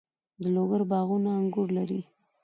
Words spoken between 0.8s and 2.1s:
باغونه انګور لري.